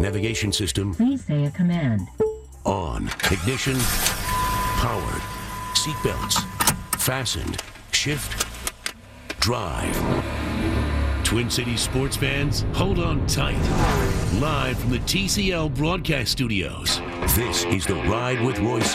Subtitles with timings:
[0.00, 2.06] Navigation system Please say a command.
[2.64, 3.06] on.
[3.30, 3.76] Ignition
[4.78, 5.22] powered.
[5.74, 6.44] Seatbelts
[7.00, 7.62] fastened.
[7.92, 8.46] Shift
[9.40, 9.94] drive.
[11.24, 13.58] Twin Cities sports fans, hold on tight.
[14.40, 17.00] Live from the TCL broadcast studios,
[17.34, 18.94] this is The Ride with Royce.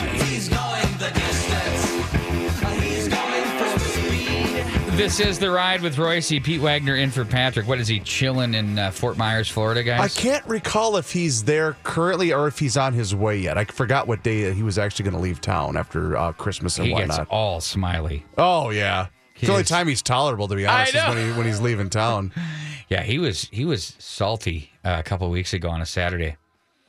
[4.96, 6.28] This is the ride with Royce.
[6.28, 7.66] Pete Wagner in for Patrick.
[7.66, 10.00] What is he chilling in uh, Fort Myers, Florida, guys?
[10.16, 13.56] I can't recall if he's there currently or if he's on his way yet.
[13.58, 16.86] I forgot what day he was actually going to leave town after uh, Christmas and
[16.88, 17.28] He gets whatnot.
[17.30, 18.24] all smiley.
[18.38, 21.32] oh yeah, it's He the only time he's tolerable to be honest is when, he,
[21.38, 22.32] when he's leaving town.
[22.88, 26.36] Yeah, he was he was salty uh, a couple weeks ago on a Saturday.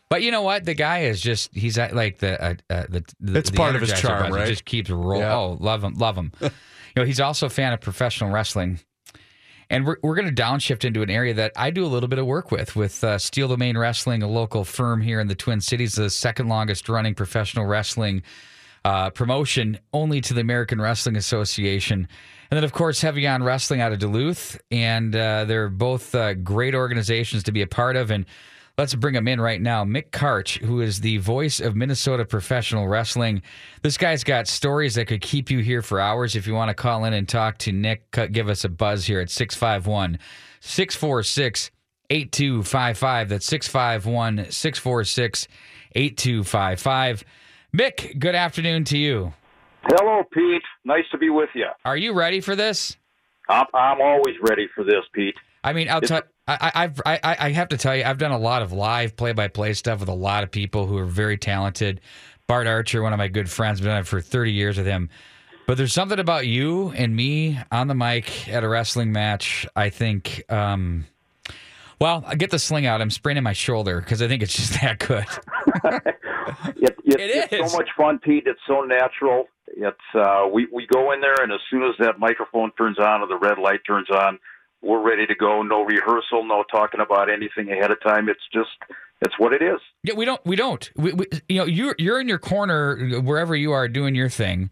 [0.10, 0.66] But you know what?
[0.66, 3.82] The guy is just he's like the uh, uh, the, the It's the part of
[3.82, 4.48] his charm, button right?
[4.48, 5.20] Just keeps rolling.
[5.22, 5.34] Yeah.
[5.34, 6.34] Oh, love him, love him.
[7.02, 8.80] know, he's also a fan of professional wrestling.
[9.70, 12.20] And we're, we're going to downshift into an area that I do a little bit
[12.20, 15.62] of work with, with uh, Steel Domain Wrestling, a local firm here in the Twin
[15.62, 18.22] Cities, the second longest running professional wrestling
[18.86, 22.08] uh, promotion only to the American Wrestling Association.
[22.52, 24.62] And then, of course, Heavy On Wrestling out of Duluth.
[24.70, 28.12] And uh, they're both uh, great organizations to be a part of.
[28.12, 28.26] And
[28.78, 29.84] let's bring him in right now.
[29.84, 33.42] Mick Karch, who is the voice of Minnesota Professional Wrestling.
[33.82, 36.36] This guy's got stories that could keep you here for hours.
[36.36, 39.20] If you want to call in and talk to Nick, give us a buzz here
[39.20, 40.20] at 651
[40.60, 41.72] 646
[42.10, 43.30] 8255.
[43.30, 45.48] That's 651 646
[45.96, 47.24] 8255.
[47.76, 49.34] Mick, good afternoon to you.
[49.84, 50.62] Hello, Pete.
[50.86, 51.66] Nice to be with you.
[51.84, 52.96] Are you ready for this?
[53.50, 55.36] I'm, I'm always ready for this, Pete.
[55.64, 56.22] I mean, I'll tell.
[56.48, 59.16] I, I- I've I, I have to tell you, I've done a lot of live
[59.16, 62.02] play-by-play stuff with a lot of people who are very talented.
[62.48, 65.10] Bart Archer, one of my good friends, been on it for 30 years with him.
[65.66, 69.66] But there's something about you and me on the mic at a wrestling match.
[69.76, 70.44] I think.
[70.52, 71.06] Um,
[72.02, 73.02] well, I get the sling out.
[73.02, 75.26] I'm spraining my shoulder because I think it's just that good.
[76.76, 78.44] It, it, It it's so much fun, Pete.
[78.46, 79.46] It's so natural.
[79.68, 83.22] It's uh, we we go in there, and as soon as that microphone turns on
[83.22, 84.38] or the red light turns on,
[84.84, 85.62] we're ready to go.
[85.64, 88.30] No rehearsal, no talking about anything ahead of time.
[88.30, 88.70] It's just
[89.22, 89.80] it's what it is.
[90.04, 90.42] Yeah, we don't.
[90.46, 90.92] We don't.
[90.96, 94.70] We, we, you know, you're you're in your corner wherever you are doing your thing.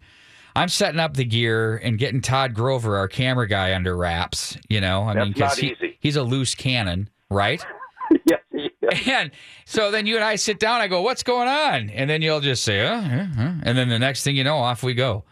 [0.54, 4.58] I'm setting up the gear and getting Todd Grover, our camera guy, under wraps.
[4.68, 7.64] You know, I That's mean, 'cause not he- he's a loose cannon, right?
[8.26, 8.68] yes, yes.
[9.08, 9.30] And
[9.64, 10.82] so then you and I sit down.
[10.82, 13.88] I go, "What's going on?" And then you'll just say, "Uh, uh, uh," and then
[13.88, 15.24] the next thing you know, off we go.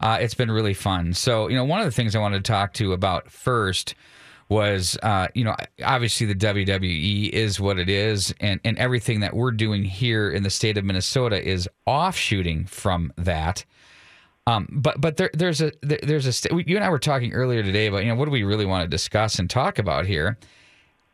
[0.00, 1.12] Uh, it's been really fun.
[1.12, 3.94] So you know, one of the things I wanted to talk to you about first
[4.52, 9.34] was, uh, you know, obviously the WWE is what it is, and and everything that
[9.34, 13.64] we're doing here in the state of Minnesota is offshooting from that.
[14.46, 17.62] Um, but but there, there's a there, there's a you and I were talking earlier
[17.62, 20.38] today about you know what do we really want to discuss and talk about here,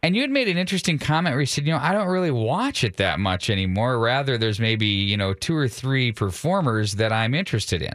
[0.02, 2.30] and you had made an interesting comment where you said you know I don't really
[2.30, 3.98] watch it that much anymore.
[3.98, 7.92] Rather, there's maybe you know two or three performers that I'm interested in.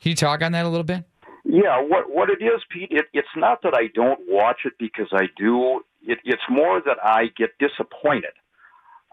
[0.00, 1.04] Can you talk on that a little bit?
[1.44, 2.90] Yeah, what what it is, Pete?
[2.90, 5.80] It, it's not that I don't watch it because I do.
[6.02, 8.32] It, it's more that I get disappointed.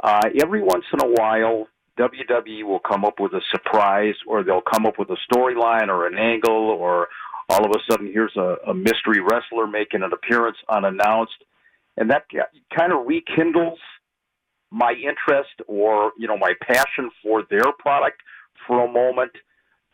[0.01, 1.67] Uh, every once in a while,
[1.99, 6.07] WWE will come up with a surprise, or they'll come up with a storyline or
[6.07, 7.09] an angle, or
[7.49, 11.43] all of a sudden here's a, a mystery wrestler making an appearance unannounced,
[11.97, 12.23] and that
[12.75, 13.79] kind of rekindles
[14.71, 18.21] my interest or you know my passion for their product
[18.65, 19.31] for a moment.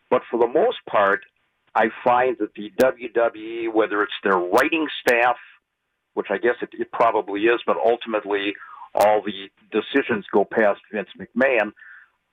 [0.10, 1.22] But for the most part,
[1.78, 5.36] I find that the WWE, whether it's their writing staff,
[6.16, 8.56] which I guess it, it probably is, but ultimately
[8.96, 11.74] all the decisions go past Vince McMahon,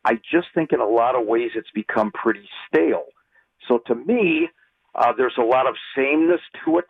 [0.03, 3.05] I just think in a lot of ways it's become pretty stale.
[3.69, 4.49] So to me,
[4.95, 6.87] uh, there's a lot of sameness to it.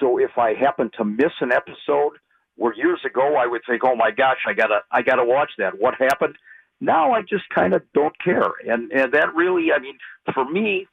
[0.00, 2.18] So if I happen to miss an episode,
[2.56, 5.78] where years ago I would think, "Oh my gosh, I gotta I gotta watch that."
[5.78, 6.36] What happened?
[6.80, 9.98] Now I just kind of don't care, and and that really, I mean,
[10.34, 10.88] for me,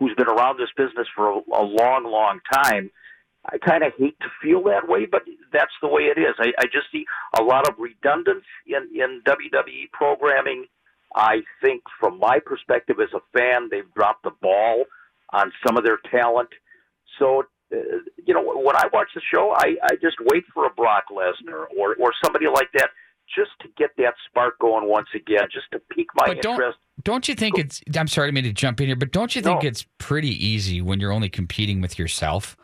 [0.00, 2.90] who's been around this business for a, a long, long time,
[3.46, 6.34] I kind of hate to feel that way, but that's the way it is.
[6.38, 7.04] I, I just see
[7.38, 10.66] a lot of redundance in in WWE programming.
[11.14, 14.84] I think, from my perspective as a fan, they've dropped the ball
[15.32, 16.50] on some of their talent.
[17.18, 17.76] So, uh,
[18.24, 21.64] you know, when I watch the show, I, I just wait for a Brock Lesnar
[21.76, 22.90] or or somebody like that
[23.34, 26.78] just to get that spark going once again, just to pique my But don't interest.
[27.02, 27.80] don't you think it's?
[27.96, 29.68] I'm sorry, I mean to jump in here, but don't you think No.
[29.68, 32.56] it's pretty easy when you're only competing with yourself,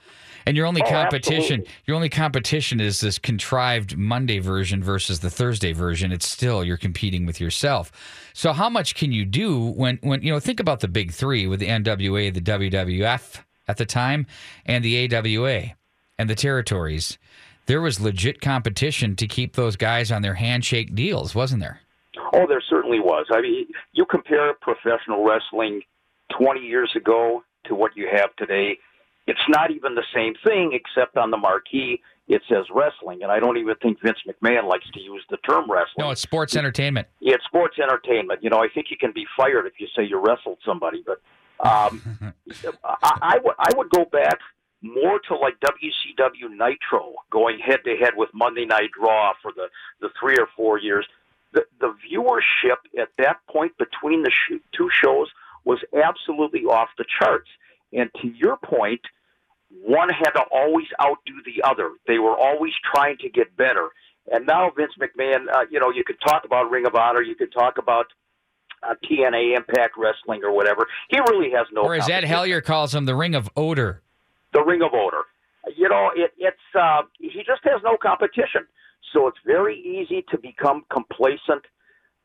[0.47, 1.71] and your only Oh, competition, absolutely.
[1.87, 6.13] your only competition is this contrived Monday version versus the Thursday version.
[6.13, 7.91] It's still you're competing with yourself.
[8.33, 10.41] So how much can you do when when you know?
[10.41, 14.27] Think about the big three with the NWA, the WWF at the time,
[14.65, 15.75] and the AWA
[16.19, 17.19] and the territories.
[17.67, 21.81] There was legit competition to keep those guys on their handshake deals, wasn't there?
[22.33, 23.27] Oh, there certainly was.
[23.31, 25.83] I mean, you compare professional wrestling
[26.39, 28.79] 20 years ago to what you have today,
[29.27, 33.23] it's not even the same thing, except on the marquee it says wrestling.
[33.23, 35.99] And I don't even think Vince McMahon likes to use the term wrestling.
[35.99, 37.07] No, it's sports entertainment.
[37.21, 38.43] Yeah, it's sports entertainment.
[38.43, 41.05] You know, I think you can be fired if you say you wrestled somebody.
[41.07, 41.21] But
[41.65, 42.03] um,
[42.85, 44.39] I, I would I would go back
[44.95, 49.69] more to like WCW Nitro, going head to head with Monday Night Raw for the
[50.01, 51.07] the three or four years.
[51.53, 55.29] The the viewership at that point between the sh- two shows
[55.65, 57.49] was absolutely off the charts.
[57.93, 59.01] And to your point,
[59.83, 61.91] one had to always outdo the other.
[62.07, 63.91] They were always trying to get better.
[64.31, 67.35] And now Vince McMahon, uh, you know, you could talk about Ring of Honor, you
[67.35, 68.07] could talk about
[68.83, 70.87] uh, TNA Impact Wrestling or whatever.
[71.09, 71.83] He really has no.
[71.83, 72.25] Or as Ed.
[72.25, 74.03] Hellier calls them, the Ring of Odor.
[74.57, 75.25] The Ring of Odor.
[75.77, 78.65] You know, it, it's uh, he just has no competition,
[79.13, 81.65] so it's very easy to become complacent.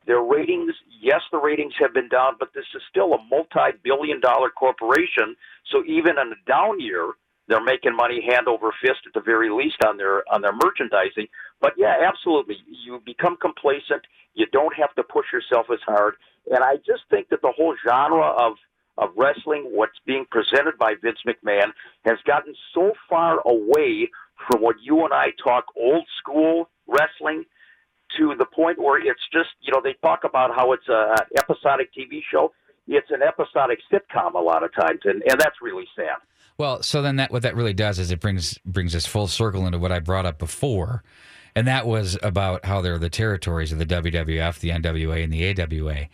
[0.07, 5.36] Their ratings, yes, the ratings have been down, but this is still a multi-billion-dollar corporation.
[5.72, 7.13] So even in a down year,
[7.48, 11.28] they're making money hand over fist at the very least on their on their merchandising.
[11.60, 14.04] But yeah, absolutely, you become complacent.
[14.36, 16.16] You don't have to push yourself as hard,
[16.50, 18.54] and I just think that the whole genre of
[18.97, 21.71] of wrestling, what's being presented by Vince McMahon,
[22.05, 24.09] has gotten so far away
[24.47, 27.45] from what you and I talk old school wrestling
[28.17, 31.89] to the point where it's just, you know, they talk about how it's a episodic
[31.93, 32.51] TV show.
[32.88, 36.17] It's an episodic sitcom a lot of times, and, and that's really sad.
[36.57, 39.65] Well, so then that what that really does is it brings brings us full circle
[39.65, 41.03] into what I brought up before,
[41.55, 45.31] and that was about how there are the territories of the WWF, the NWA, and
[45.31, 46.07] the AWA.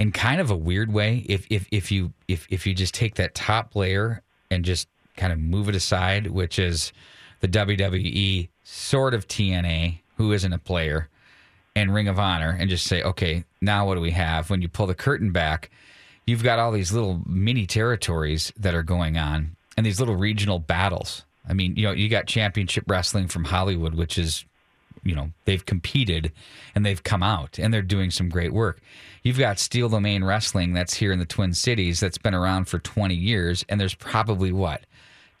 [0.00, 3.16] In kind of a weird way, if if if you if if you just take
[3.16, 4.88] that top layer and just
[5.18, 6.94] kind of move it aside, which is
[7.40, 11.10] the WWE, sort of TNA, who isn't a player,
[11.76, 14.48] and Ring of Honor, and just say, okay, now what do we have?
[14.48, 15.70] When you pull the curtain back,
[16.26, 20.58] you've got all these little mini territories that are going on and these little regional
[20.58, 21.26] battles.
[21.46, 24.46] I mean, you know, you got championship wrestling from Hollywood, which is,
[25.04, 26.32] you know, they've competed
[26.74, 28.80] and they've come out and they're doing some great work.
[29.22, 32.78] You've got Steel Domain Wrestling that's here in the Twin Cities that's been around for
[32.78, 34.82] 20 years, and there's probably what,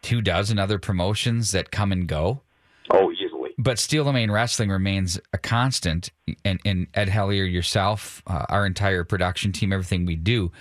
[0.02, 2.42] two dozen other promotions that come and go
[2.90, 3.50] Oh, easily.
[3.58, 6.10] but Steel Domain Wrestling remains a constant.
[6.44, 10.52] And, and Ed Hellier, yourself, uh, our entire production team, everything we do,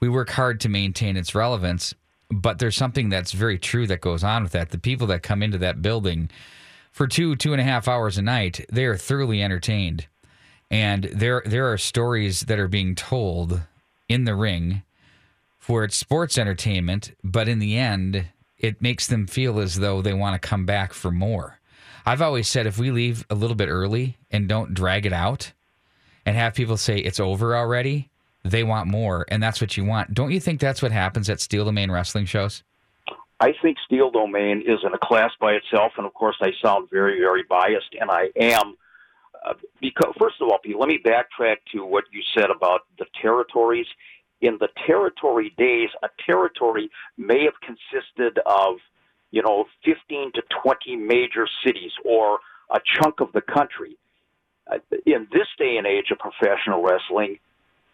[0.00, 1.94] we work hard to maintain its relevance.
[2.30, 4.70] But there's something that's very true that goes on with that.
[4.70, 6.30] The people that come into that building
[6.98, 10.08] for two, two and a half hours a night, they are thoroughly entertained.
[10.68, 13.60] And there, there are stories that are being told
[14.08, 14.82] in the ring
[15.60, 18.24] for its sports entertainment, but in the end,
[18.58, 21.60] it makes them feel as though they want to come back for more.
[22.04, 25.52] I've always said if we leave a little bit early and don't drag it out
[26.26, 28.10] and have people say it's over already,
[28.44, 30.14] they want more, and that's what you want.
[30.14, 32.64] Don't you think that's what happens at Steel Main wrestling shows?
[33.40, 36.88] I think Steel Domain is in a class by itself, and of course, I sound
[36.90, 38.76] very, very biased, and I am.
[39.46, 43.06] Uh, because first of all, Pete, let me backtrack to what you said about the
[43.22, 43.86] territories.
[44.40, 48.76] In the territory days, a territory may have consisted of,
[49.30, 52.40] you know, 15 to 20 major cities or
[52.72, 53.96] a chunk of the country.
[54.70, 57.38] Uh, in this day and age of professional wrestling,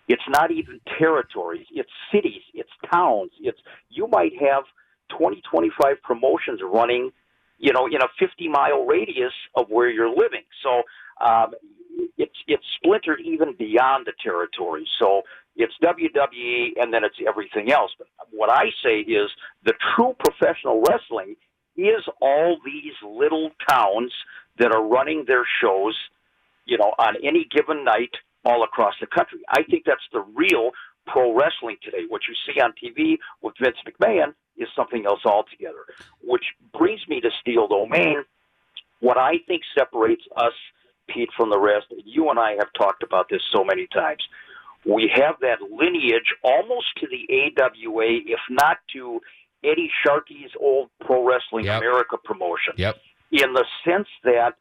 [0.09, 1.67] it's not even territories.
[1.71, 2.43] It's cities.
[2.55, 3.31] It's towns.
[3.41, 3.59] It's
[3.91, 4.65] you might have
[5.11, 7.11] 20, 25 promotions running,
[7.59, 10.45] you know, in a 50 mile radius of where you're living.
[10.63, 10.83] So
[11.25, 11.53] um,
[12.19, 14.87] it's it's splintered even beyond the territory.
[14.99, 15.23] So
[15.57, 17.93] it's WWE and then it's everything else.
[17.97, 19.31] But what I say is
[19.65, 21.37] the true professional wrestling
[21.77, 24.13] is all these little towns
[24.59, 25.97] that are running their shows,
[26.67, 28.11] you know, on any given night
[28.45, 29.41] all across the country.
[29.49, 30.71] I think that's the real
[31.07, 32.05] pro wrestling today.
[32.09, 35.85] What you see on TV with Vince McMahon is something else altogether.
[36.23, 36.45] Which
[36.77, 38.25] brings me to Steel Domain.
[39.01, 40.53] What I think separates us,
[41.09, 44.23] Pete, from the rest, you and I have talked about this so many times.
[44.87, 49.21] We have that lineage almost to the AWA, if not to
[49.63, 51.81] Eddie Sharkey's old Pro Wrestling Yep.
[51.81, 52.97] America promotion Yep.
[53.33, 54.57] in the sense that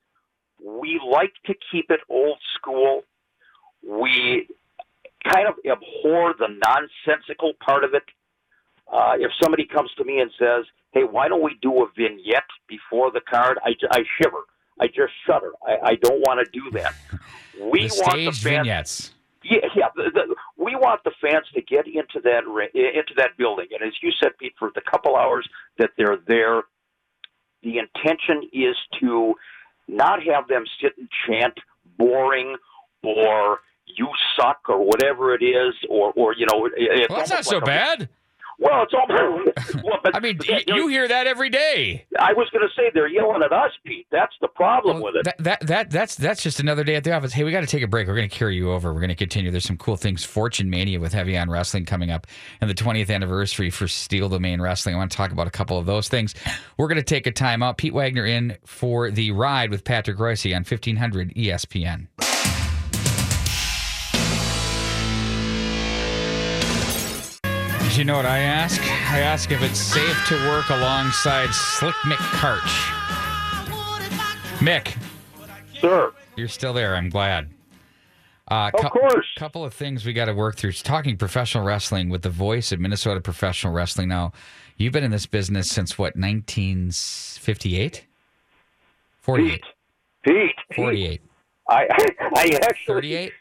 [0.64, 3.04] we like to keep it old school.
[3.86, 4.48] We
[5.32, 8.04] kind of abhor the nonsensical part of it.
[8.92, 12.44] Uh, if somebody comes to me and says, "Hey, why don't we do a vignette
[12.68, 14.42] before the card?" I, I shiver.
[14.80, 15.52] I just shudder.
[15.66, 16.94] I, I don't want to do that.
[17.62, 19.12] We the want the fans vignettes.
[19.44, 19.86] yeah, yeah.
[19.96, 23.94] The, the, we want the fans to get into that into that building, and as
[24.02, 26.64] you said, Pete, for the couple hours that they're there,
[27.62, 29.36] the intention is to
[29.88, 31.54] not have them sit and chant
[31.98, 32.56] boring
[33.04, 37.46] or "you suck" or whatever it is, or or you know, it's Well, that's not
[37.46, 38.10] so like a- bad.
[38.60, 39.08] well, it's all.
[39.84, 42.06] well, but, I mean, you you hear that every day.
[42.20, 44.06] I was going to say they're yelling at us, Pete.
[44.12, 45.24] That's the problem with it.
[45.26, 47.34] That, that that that's that's just another day at the office.
[47.34, 48.08] Hey, we got to take a break.
[48.08, 48.94] We're going to carry you over.
[48.94, 49.50] We're going to continue.
[49.52, 50.24] There's some cool things.
[50.24, 52.28] Fortune Mania with Heavy on Wrestling coming up,
[52.62, 54.96] and the 20th anniversary for Steel Domain Wrestling.
[54.96, 56.36] I want to talk about a couple of those things.
[56.78, 57.78] We're going to take a time out.
[57.78, 62.08] Pete Wagner in for the ride with Patrick Royce on 1500 ESPN.
[67.94, 68.82] Did you know what I ask?
[69.12, 72.60] I ask if it's safe to work alongside Slick Mick Karch.
[74.58, 74.98] Mick,
[75.80, 76.96] Sir, you're still there.
[76.96, 77.52] I'm glad.
[78.48, 79.28] Uh, of course.
[79.38, 80.72] couple of things we got to work through.
[80.72, 84.10] Talking professional wrestling with the voice of Minnesota professional wrestling.
[84.10, 84.32] Now,
[84.76, 88.08] you've been in this business since what, 1958?
[89.20, 89.52] 48.
[89.52, 89.62] Pete.
[90.24, 90.56] Pete.
[90.72, 90.76] Pete.
[90.76, 91.22] 48.
[91.70, 91.88] I,
[92.36, 93.34] I actually 38?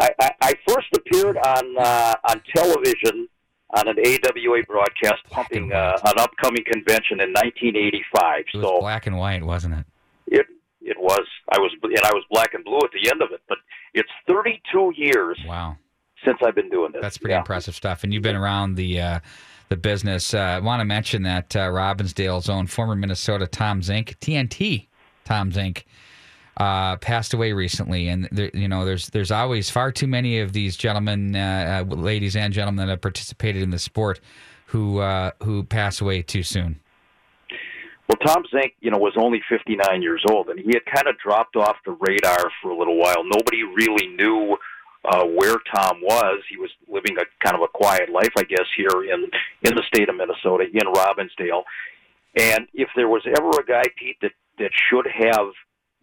[0.00, 3.28] I, I, I first appeared on uh, on television
[3.74, 8.38] on an AWA broadcast pumping uh, an upcoming convention in 1985.
[8.38, 9.84] It was So black and white, wasn't it?
[10.26, 10.46] it
[10.80, 13.40] it was I was and I was black and blue at the end of it.
[13.48, 13.58] But
[13.94, 15.76] it's 32 years Wow.
[16.24, 17.02] since I've been doing this.
[17.02, 17.38] That's pretty Yeah.
[17.40, 18.02] impressive stuff.
[18.04, 19.20] And you've been around the uh,
[19.68, 20.34] the business.
[20.34, 24.88] Uh, I want to mention that uh, Robbinsdale's own former Minnesota Tom Zenk, TNT
[25.24, 25.84] Tom Zenk,
[26.60, 28.08] uh, passed away recently.
[28.08, 31.94] And there, you know, there's there's always far too many of these gentlemen, uh, uh,
[31.94, 34.20] ladies and gentlemen that have participated in the sport
[34.66, 36.78] who uh, who pass away too soon.
[38.06, 41.16] Well, Tom Zenk, you know, was only 59 years old, and he had kind of
[41.18, 43.22] dropped off the radar for a little while.
[43.24, 44.56] Nobody really knew
[45.04, 46.42] uh, where Tom was.
[46.50, 49.30] He was living a kind of a quiet life, I guess, here in
[49.62, 51.62] in the state of Minnesota, in Robbinsdale.
[52.36, 55.54] And if there was ever a guy, Pete, that that should have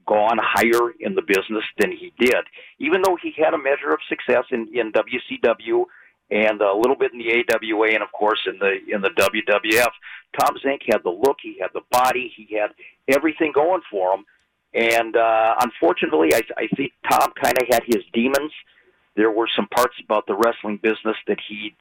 [0.08, 2.44] gone higher in the business than he did,
[2.80, 5.86] even though he had a measure of success in in WCW
[6.30, 9.92] and a little bit in the AWA, and of course in the in the WWF.
[10.40, 12.72] Tom Zenk had the look, he had the body, he had
[13.08, 14.26] everything going for him.
[14.74, 18.52] And uh, unfortunately, I, I think Tom kind of had his demons.
[19.16, 21.76] There were some parts about the wrestling business that he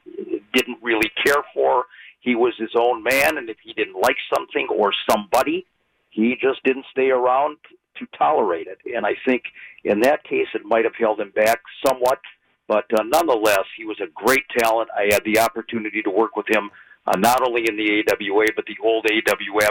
[0.55, 1.85] didn't really care for.
[2.21, 5.67] He was his own man, and if he didn't like something or somebody,
[6.11, 7.59] he just didn't stay around
[7.99, 8.79] to tolerate it.
[8.95, 9.43] And I think
[9.85, 12.21] in that case, it might have held him back somewhat.
[12.69, 14.89] But uh, nonetheless, he was a great talent.
[14.97, 16.71] I had the opportunity to work with him
[17.07, 19.71] uh, not only in the AWA, but the old AWF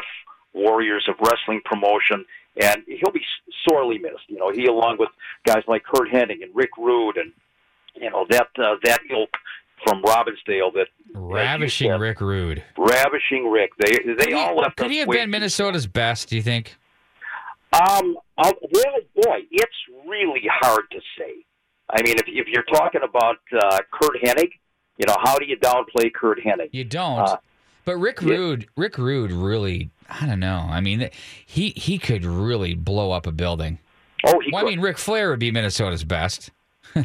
[0.53, 2.24] Warriors of Wrestling promotion.
[2.62, 3.25] And he'll be
[3.67, 4.24] sorely missed.
[4.29, 5.10] You know, he along with
[5.46, 7.34] guys like Curt Hennig and Rick Rude and,
[7.96, 9.32] you know, that, uh, that ilk
[9.86, 12.63] from Robbinsdale that Ravishing said, Rick Rude.
[12.77, 13.72] ravishing Rick.
[13.77, 16.29] They they Could he- all left Could he have way been Minnesota's best?
[16.29, 16.77] Do you think?
[17.75, 19.75] Um, uh, well, boy, it's
[20.08, 21.46] really hard to say.
[21.89, 24.51] I mean, if if you're talking about uh, Curt Hennig,
[24.98, 26.70] you know, how do you downplay Curt Hennig?
[26.72, 27.20] You don't.
[27.20, 27.38] Uh,
[27.84, 28.29] but Rick yeah.
[28.29, 30.67] Rude, Rick Rude, really, I don't know.
[30.70, 31.10] I mean,
[31.46, 33.79] he he could really blow up a building.
[34.25, 36.51] Oh, he Well, I mean, Ric Flair would be Minnesota's best,
[36.96, 37.03] uh,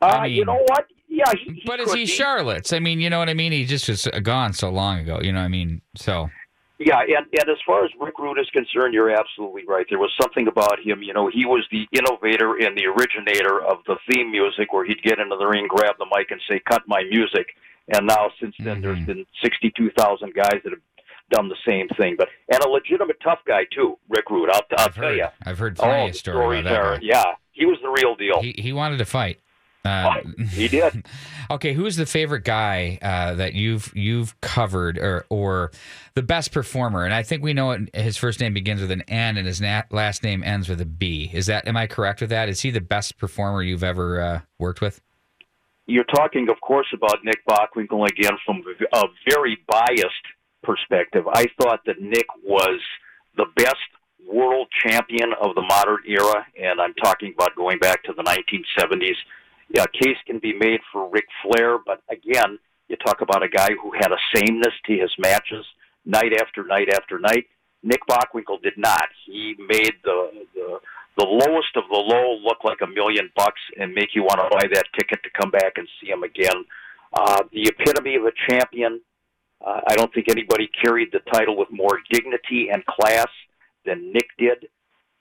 [0.00, 0.86] I you know what?
[1.08, 2.06] Yeah, he, he but is he be.
[2.06, 2.72] Charlotte's?
[2.72, 3.52] I mean, you know what I mean.
[3.52, 5.20] He just was gone so long ago.
[5.22, 5.80] You know what I mean?
[5.96, 6.28] So
[6.78, 9.86] Yeah, and, and as far as Rick Rude is concerned, you're absolutely right.
[9.88, 11.02] There was something about him.
[11.02, 15.00] You know, he was the innovator and the originator of the theme music, where he'd
[15.02, 17.54] get into the ring, grab the mic, and say, "Cut my music."
[17.94, 19.06] And now, since then, there's Mhm.
[19.06, 20.80] been 62,000 guys that have
[21.30, 22.16] done the same thing.
[22.18, 24.50] But and a legitimate tough guy too, Rick Rude.
[24.50, 25.26] I'll, I'll I've tell heard, you.
[25.46, 26.98] I've heard plenty Oh, of stories stories about that are.
[27.02, 28.42] Yeah, he was the real deal.
[28.42, 29.38] He he wanted to fight.
[29.84, 31.04] Uh, He did.
[31.50, 35.72] okay, who's the favorite guy uh, that you've you've covered, or or
[36.14, 37.04] the best performer?
[37.04, 39.60] And I think we know it, his first name begins with an N and his
[39.60, 41.30] na- last name ends with a B.
[41.32, 42.48] Is that am I correct with that?
[42.48, 45.00] Is he the best performer you've ever uh, worked with?
[45.86, 48.62] You're talking, of course, about Nick Bockwinkel again from
[48.94, 50.26] a very biased
[50.62, 51.24] perspective.
[51.30, 52.80] I thought that Nick was
[53.36, 53.76] the best
[54.26, 59.16] world champion of the modern era, and I'm talking about going back to the 1970s.
[59.68, 63.48] Yeah, a case can be made for Ric Flair, but again, you talk about a
[63.48, 65.64] guy who had a sameness to his matches
[66.04, 67.46] night after night after night.
[67.82, 69.08] Nick Bockwinkel did not.
[69.26, 70.78] He made the, the
[71.16, 74.48] the lowest of the low look like a million bucks and make you want to
[74.50, 76.64] buy that ticket to come back and see him again.
[77.12, 79.00] Uh, the epitome of a champion.
[79.64, 83.28] Uh, I don't think anybody carried the title with more dignity and class
[83.86, 84.68] than Nick did.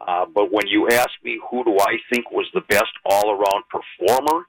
[0.07, 3.63] Uh, but when you ask me who do I think was the best all around
[3.69, 4.45] performer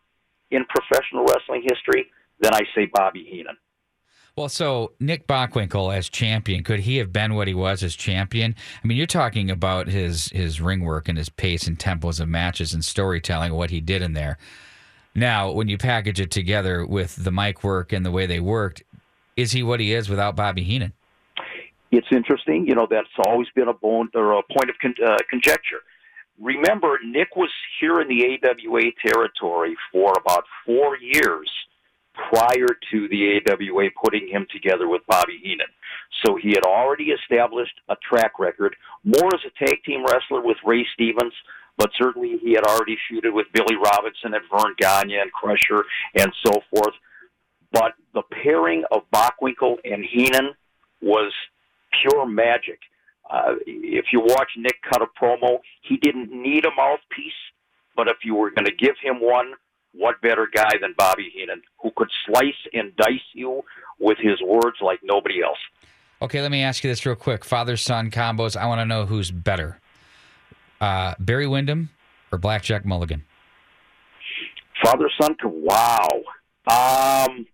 [0.51, 2.07] in professional wrestling history,
[2.41, 3.57] then I say Bobby Heenan.
[4.37, 8.57] Well, so Nick Bockwinkel as champion, could he have been what he was as champion?
[8.83, 12.29] I mean, you're talking about his his ring work and his pace and tempos of
[12.29, 14.39] matches and storytelling, what he did in there.
[15.15, 18.83] Now, when you package it together with the mic work and the way they worked,
[19.37, 20.93] is he what he is without Bobby Heenan?
[21.97, 25.17] It's interesting, you know, that's always been a bone or a point of con- uh,
[25.31, 25.83] conjecture.
[26.41, 31.49] Remember, Nick was here in the AWA territory for about four years
[32.15, 35.69] prior to the AWA putting him together with Bobby Heenan.
[36.25, 38.75] So he had already established a track record,
[39.05, 41.35] more as a tag team wrestler with Ray Stevens,
[41.77, 45.85] but certainly he had already feuded with Billy Robinson and Verne Gagne and Crusher
[46.17, 46.95] and so forth.
[47.71, 50.55] But the pairing of Bockwinkel and Heenan
[51.01, 51.33] was
[52.03, 52.81] pure magic.
[53.31, 57.33] Uh, if you watch Nick cut a promo, he didn't need a mouthpiece,
[57.97, 59.53] but if you were going to give him one,
[59.93, 63.63] what better guy than Bobby Heenan, who could slice and dice you
[63.99, 65.59] with his words like nobody else?
[66.21, 67.45] Okay, let me ask you this real quick.
[67.45, 69.81] Father son combos, I want to know who's better.
[70.81, 71.91] Uh, Barry Windham
[72.31, 73.25] or Blackjack Mulligan?
[74.83, 76.09] Father son, to wow.
[76.67, 77.47] Um,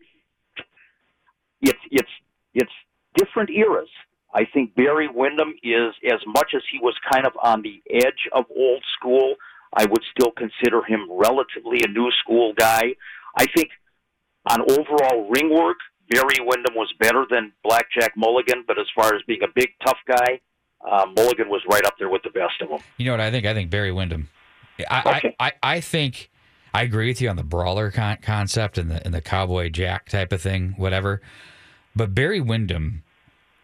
[1.60, 2.08] it's it's
[2.54, 2.72] it's
[3.16, 3.88] different eras.
[4.32, 8.28] I think Barry Windham is as much as he was kind of on the edge
[8.32, 9.34] of old school.
[9.74, 12.94] I would still consider him relatively a new school guy.
[13.36, 13.70] I think
[14.48, 19.22] on overall ring work, Barry Windham was better than Blackjack Mulligan, but as far as
[19.26, 20.40] being a big tough guy,
[20.88, 22.80] uh, Mulligan was right up there with the best of them.
[22.96, 23.46] You know what I think?
[23.46, 24.28] I think Barry Windham.
[24.88, 25.36] I Okay.
[25.38, 26.30] I, I, I think
[26.72, 30.08] I agree with you on the brawler con- concept and the and the cowboy jack
[30.08, 31.20] type of thing, whatever.
[31.94, 33.02] But Barry Windham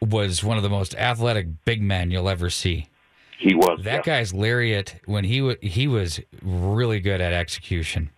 [0.00, 2.88] was one of the most athletic big men you'll ever see.
[3.38, 4.18] He was That yeah.
[4.18, 8.10] guy's lariat when he wa he was really good at execution,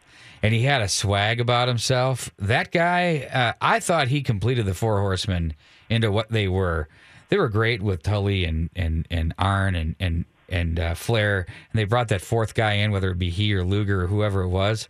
[0.43, 2.31] and he had a swag about himself.
[2.39, 5.55] That guy, uh, I thought he completed the Four Horsemen
[5.91, 6.89] into what they were.
[7.31, 11.79] They were great with Tully and and and Arn and and and uh, Flair, and
[11.79, 14.49] they brought that fourth guy in, whether it be he or Luger or whoever it
[14.49, 14.89] was.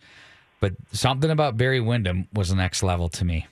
[0.59, 3.47] But something about Barry Windham was the next level to me.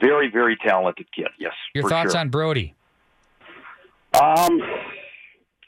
[0.00, 1.28] Very very talented kid.
[1.38, 1.52] Yes.
[1.74, 2.20] Your thoughts sure.
[2.20, 2.74] on Brody?
[4.14, 4.60] Um,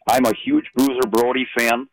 [0.09, 1.89] I'm a huge Bruiser Brody fan.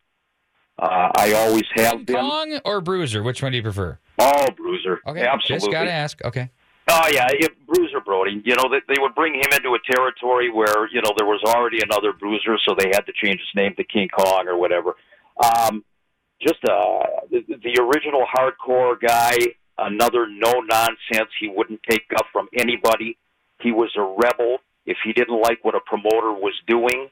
[0.78, 2.16] Uh, I always have King been.
[2.16, 3.22] Kong or Bruiser?
[3.22, 3.98] Which one do you prefer?
[4.18, 5.00] Oh, Bruiser.
[5.06, 5.66] Okay, Absolutely.
[5.66, 6.24] just gotta ask.
[6.24, 6.50] Okay.
[6.88, 8.40] Oh yeah, if Bruiser Brody.
[8.44, 11.42] You know that they would bring him into a territory where you know there was
[11.44, 14.94] already another Bruiser, so they had to change his name to King Kong or whatever.
[15.42, 15.84] Um,
[16.40, 19.36] just uh, the, the original hardcore guy,
[19.78, 21.30] another no nonsense.
[21.40, 23.16] He wouldn't take guff from anybody.
[23.60, 24.58] He was a rebel.
[24.86, 27.08] If he didn't like what a promoter was doing,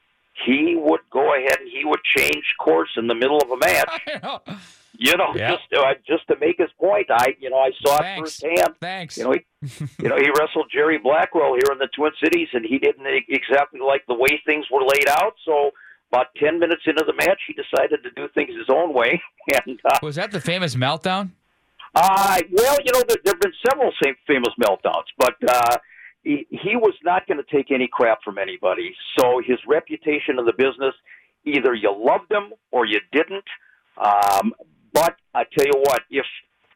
[0.46, 4.58] he would go ahead and he would change course in the middle of a match.
[4.96, 5.50] You know, Yeah.
[5.56, 7.08] just uh, just to make his point.
[7.10, 8.38] I you know I saw Thanks.
[8.40, 8.74] it firsthand.
[8.80, 9.18] Thanks.
[9.18, 9.40] You know, he,
[10.04, 13.80] you know, he wrestled Jerry Blackwell here in the Twin Cities, and he didn't exactly
[13.80, 15.34] like the way things were laid out.
[15.44, 15.72] So,
[16.12, 19.20] about ten minutes into the match, he decided to do things his own way.
[19.66, 21.30] And uh, Was that the famous meltdown?
[21.94, 23.92] Uh, well, you know, there, there have been several
[24.26, 25.76] famous meltdowns, but uh,
[26.22, 28.94] he, he was not going to take any crap from anybody.
[29.18, 30.94] So his reputation in the business,
[31.44, 33.44] either you loved him or you didn't.
[33.96, 34.54] Um,
[34.92, 36.24] but I tell you what, if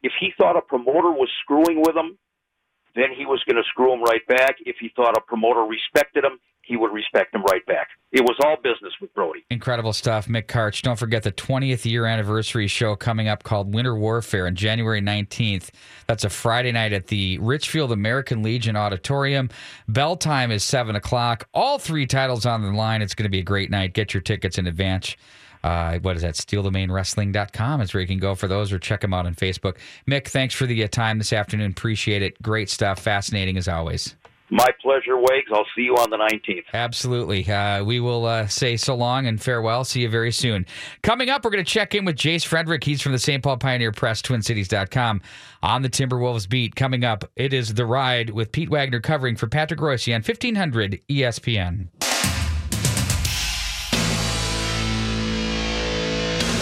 [0.01, 2.17] if he thought a promoter was screwing with him,
[2.95, 4.55] then he was going to screw him right back.
[4.65, 7.87] If he thought a promoter respected him, he would respect him right back.
[8.11, 9.43] It was all business with Brody.
[9.49, 10.83] Incredible stuff, Mick Karch.
[10.83, 15.69] Don't forget the 20th year anniversary show coming up called Winter Warfare on January 19th.
[16.07, 19.49] That's a Friday night at the Richfield American Legion Auditorium.
[19.87, 21.47] Bell time is 7 o'clock.
[21.53, 23.01] All three titles on the line.
[23.01, 23.93] It's going to be a great night.
[23.93, 25.15] Get your tickets in advance
[25.63, 26.35] Uh, what is that?
[26.35, 29.77] SteelDomainWrestling.com is where you can go for those or check them out on Facebook.
[30.07, 31.71] Mick, thanks for the uh, time this afternoon.
[31.71, 32.41] Appreciate it.
[32.41, 32.99] Great stuff.
[32.99, 34.15] Fascinating as always.
[34.51, 35.49] My pleasure, Wags.
[35.53, 36.63] I'll see you on the 19th.
[36.73, 37.49] Absolutely.
[37.49, 39.83] Uh, we will uh, say so long and farewell.
[39.83, 40.65] See you very soon.
[41.03, 42.83] Coming up, we're going to check in with Jace Frederick.
[42.83, 43.43] He's from the St.
[43.43, 45.21] Paul Pioneer Press, TwinCities.com
[45.61, 46.75] on the Timberwolves beat.
[46.75, 51.01] Coming up, it is The Ride with Pete Wagner covering for Patrick Royce on 1500
[51.07, 51.87] ESPN.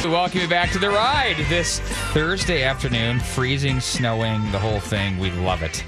[0.03, 1.79] Welcome you back to The Ride this
[2.13, 3.19] Thursday afternoon.
[3.19, 5.17] Freezing, snowing, the whole thing.
[5.17, 5.83] We love it.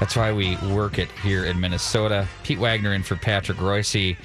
[0.00, 2.28] That's why we work it here in Minnesota.
[2.44, 4.16] Pete Wagner in for Patrick Royce.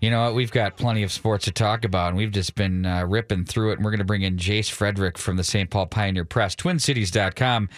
[0.00, 0.36] You know what?
[0.36, 3.72] We've got plenty of sports to talk about, and we've just been uh, ripping through
[3.72, 3.74] it.
[3.74, 5.68] And we're going to bring in Jace Frederick from the St.
[5.68, 7.68] Paul Pioneer Press, TwinCities.com.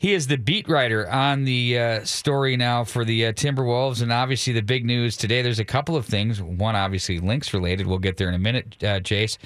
[0.00, 4.02] He is the beat writer on the uh, story now for the uh, Timberwolves.
[4.02, 6.42] And obviously, the big news today there's a couple of things.
[6.42, 7.86] One, obviously, Lynx related.
[7.86, 9.38] We'll get there in a minute, uh, Jace.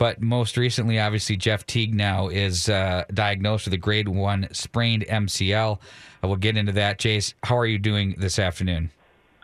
[0.00, 5.04] But most recently, obviously, Jeff Teague now is uh, diagnosed with a grade one sprained
[5.04, 5.76] MCL.
[5.76, 6.98] Uh, we'll get into that.
[6.98, 8.92] Jace, how are you doing this afternoon?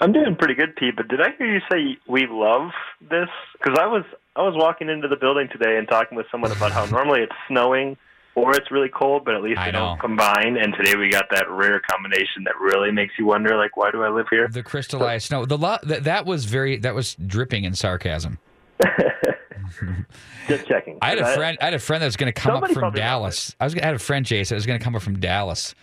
[0.00, 0.96] I'm doing pretty good, Pete.
[0.96, 2.70] But did I hear you say we love
[3.02, 3.28] this?
[3.52, 6.72] Because I was I was walking into the building today and talking with someone about
[6.72, 7.98] how normally it's snowing
[8.34, 10.56] or it's really cold, but at least they don't combine.
[10.56, 14.02] And today we got that rare combination that really makes you wonder, like, why do
[14.02, 14.48] I live here?
[14.48, 15.44] The crystallized snow.
[15.44, 18.38] The lo- that, that was very that was dripping in sarcasm.
[20.48, 20.98] Just checking.
[21.02, 21.58] I had a friend.
[21.60, 23.54] I had a friend that was going to come up from Dallas.
[23.60, 23.74] I was.
[23.76, 25.74] I had a friend, Jace, that was going to come up from Dallas.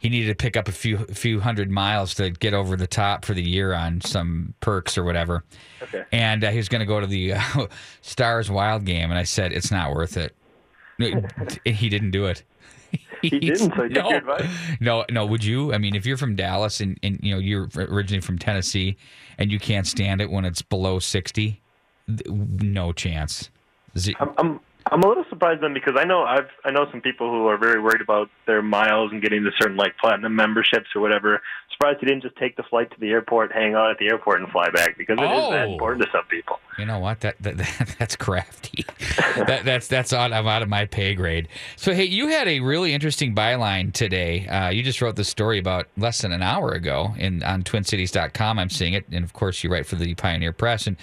[0.00, 2.86] He needed to pick up a few a few hundred miles to get over the
[2.86, 5.44] top for the year on some perks or whatever.
[5.82, 6.04] Okay.
[6.10, 7.66] And uh, he was going to go to the uh,
[8.00, 10.34] Stars Wild game, and I said it's not worth it.
[11.64, 12.44] he didn't do it.
[13.22, 14.20] He didn't, so no,
[14.80, 15.26] no, no.
[15.26, 15.72] Would you?
[15.72, 18.96] I mean, if you're from Dallas and, and you know you're originally from Tennessee,
[19.38, 21.60] and you can't stand it when it's below sixty,
[22.26, 23.50] no chance.
[23.96, 27.00] Z- I'm, I'm I'm a little surprised then because I know I've I know some
[27.00, 30.86] people who are very worried about their miles and getting to certain like platinum memberships
[30.94, 31.40] or whatever.
[31.72, 34.40] Surprised he didn't just take the flight to the airport, hang out at the airport,
[34.40, 35.72] and fly back because it is that Oh.
[35.72, 36.58] important to some people.
[36.78, 37.20] You know what?
[37.20, 38.84] That, that, that that's crafty.
[39.36, 40.12] that, that's that's.
[40.12, 41.48] I'm out of my pay grade.
[41.76, 44.46] So hey, you had a really interesting byline today.
[44.48, 48.58] Uh, you just wrote the story about less than an hour ago in on TwinCities.com.
[48.58, 50.86] I'm seeing it, and of course you write for the Pioneer Press.
[50.86, 50.96] And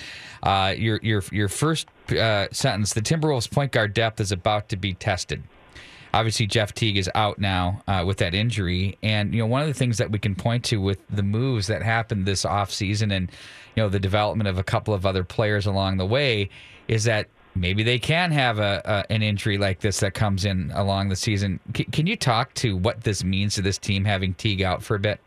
[0.43, 4.77] uh, your your your first uh, sentence: the Timberwolves point guard depth is about to
[4.77, 5.43] be tested.
[6.13, 9.67] Obviously, Jeff Teague is out now uh, with that injury, and you know one of
[9.67, 13.31] the things that we can point to with the moves that happened this offseason and
[13.75, 16.49] you know the development of a couple of other players along the way
[16.87, 20.71] is that maybe they can have a, a an injury like this that comes in
[20.73, 21.59] along the season.
[21.75, 24.95] C- can you talk to what this means to this team having Teague out for
[24.95, 25.19] a bit?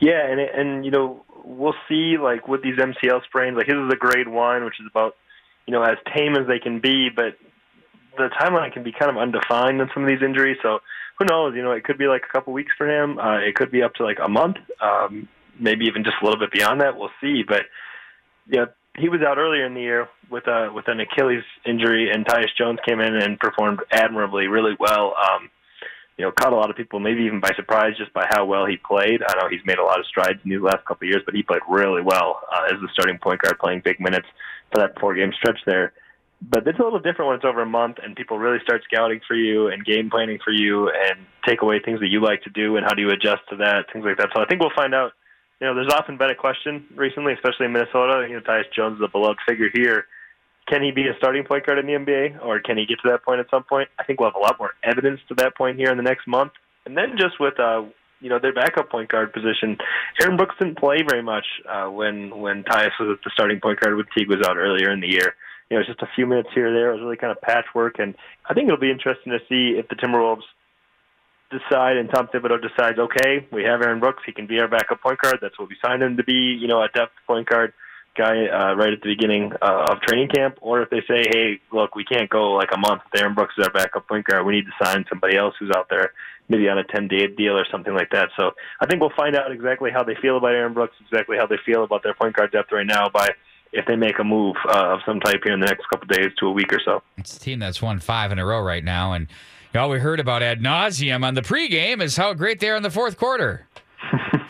[0.00, 3.92] Yeah, and and you know we'll see like with these MCL sprains, like his is
[3.92, 5.16] a grade one, which is about
[5.68, 7.36] you know as tame as they can be, but
[8.16, 10.56] the timeline can be kind of undefined on some of these injuries.
[10.62, 10.78] So
[11.18, 11.54] who knows?
[11.54, 13.18] You know, it could be like a couple weeks for him.
[13.18, 15.28] Uh, it could be up to like a month, um,
[15.60, 16.96] maybe even just a little bit beyond that.
[16.96, 17.42] We'll see.
[17.46, 17.64] But
[18.48, 18.64] yeah,
[18.96, 22.56] he was out earlier in the year with a with an Achilles injury, and Tyus
[22.56, 25.14] Jones came in and performed admirably, really well.
[25.20, 25.50] Um,
[26.18, 28.66] you know, caught a lot of people maybe even by surprise just by how well
[28.66, 29.22] he played.
[29.26, 31.34] I know he's made a lot of strides in these last couple of years, but
[31.34, 34.26] he played really well uh, as the starting point guard, playing big minutes
[34.72, 35.92] for that four game stretch there.
[36.42, 39.20] But it's a little different when it's over a month and people really start scouting
[39.26, 42.50] for you and game planning for you and take away things that you like to
[42.50, 44.30] do and how do you adjust to that, things like that.
[44.34, 45.12] So I think we'll find out.
[45.60, 48.26] You know, there's often been a question recently, especially in Minnesota.
[48.28, 50.06] You know, Tyus Jones is a beloved figure here.
[50.68, 53.08] Can he be a starting point guard in the NBA, or can he get to
[53.08, 53.88] that point at some point?
[53.98, 56.26] I think we'll have a lot more evidence to that point here in the next
[56.26, 56.52] month.
[56.84, 57.84] And then just with uh,
[58.20, 59.78] you know their backup point guard position,
[60.20, 63.96] Aaron Brooks didn't play very much uh, when when Tyus was the starting point guard
[63.96, 65.34] with Teague was out earlier in the year.
[65.70, 66.90] You know, just a few minutes here or there.
[66.90, 68.14] It was really kind of patchwork, and
[68.48, 70.44] I think it'll be interesting to see if the Timberwolves
[71.50, 75.00] decide and Tom Thibodeau decides, okay, we have Aaron Brooks, he can be our backup
[75.00, 75.38] point guard.
[75.40, 76.56] That's what we signed him to be.
[76.60, 77.72] You know, a depth point guard
[78.16, 81.60] guy uh, right at the beginning uh, of training camp, or if they say, hey,
[81.72, 84.44] look, we can't go like a month Aaron Brooks is our backup point guard.
[84.44, 86.12] We need to sign somebody else who's out there,
[86.48, 88.30] maybe on a 10 day deal or something like that.
[88.36, 91.46] So I think we'll find out exactly how they feel about Aaron Brooks, exactly how
[91.46, 93.28] they feel about their point guard depth right now by
[93.72, 96.30] if they make a move uh, of some type here in the next couple days
[96.38, 97.02] to a week or so.
[97.18, 99.28] It's a team that's won five in a row right now, and
[99.74, 102.82] all we heard about ad nauseum on the pregame is how great they are in
[102.82, 103.67] the fourth quarter.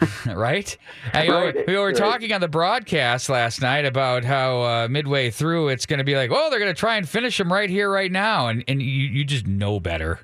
[0.26, 0.76] right?
[1.14, 1.96] Right, we were right.
[1.96, 6.16] talking on the broadcast last night about how uh, midway through it's going to be
[6.16, 8.82] like, oh, they're going to try and finish them right here, right now, and and
[8.82, 10.20] you you just know better,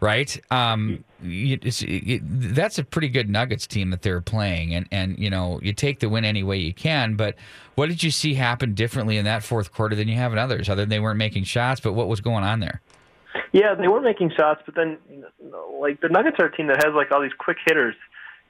[0.00, 0.40] right?
[0.50, 5.18] Um, you, it's, it, that's a pretty good Nuggets team that they're playing, and and
[5.18, 7.16] you know you take the win any way you can.
[7.16, 7.36] But
[7.74, 10.68] what did you see happen differently in that fourth quarter than you have in others?
[10.68, 12.80] Other than they weren't making shots, but what was going on there?
[13.52, 14.98] Yeah, they were making shots, but then
[15.80, 17.94] like the Nuggets are a team that has like all these quick hitters.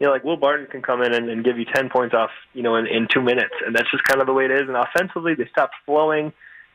[0.00, 2.30] You know, like Will Barton can come in and, and give you ten points off,
[2.52, 4.62] you know, in, in two minutes, and that's just kind of the way it is.
[4.66, 6.32] And offensively, they stopped flowing.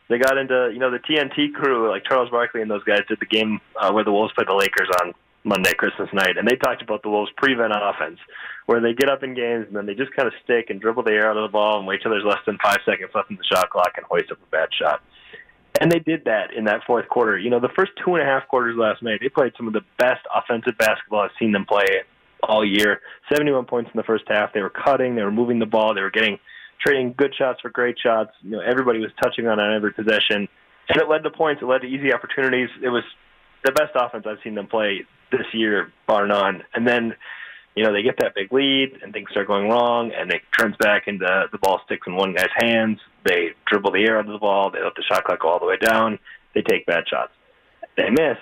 [0.10, 3.19] They got into, you know, the TNT crew, like Charles Barkley and those guys did
[3.19, 6.55] the game uh, where the Wolves played the Lakers on Monday, Christmas night, and they
[6.55, 8.19] talked about the Wolves' prevent offense,
[8.65, 11.03] where they get up in games and then they just kind of stick and dribble
[11.03, 13.29] the air out of the ball and wait till there's less than five seconds left
[13.29, 15.01] in the shot clock and hoist up a bad shot.
[15.79, 17.38] And they did that in that fourth quarter.
[17.38, 19.73] You know, the first two and a half quarters last night, they played some of
[19.73, 21.86] the best offensive basketball I've seen them play
[22.43, 23.02] all year.
[23.34, 24.54] 71 points in the first half.
[24.54, 26.39] They were cutting, they were moving the ball, they were getting
[26.82, 28.32] trading good shots for great shots.
[28.41, 30.47] You know, everybody was touching on on every possession,
[30.89, 31.62] and it led to points.
[31.62, 32.69] It led to easy opportunities.
[32.82, 33.04] It was
[33.63, 36.63] the best offense I've seen them play this year, bar none.
[36.73, 37.13] And then,
[37.75, 40.75] you know, they get that big lead, and things start going wrong, and it turns
[40.78, 42.99] back into the ball sticks in one guy's hands.
[43.25, 44.71] They dribble the air out of the ball.
[44.71, 46.19] They let the shot clock go all the way down.
[46.56, 47.32] They take bad shots.
[47.97, 48.38] They miss.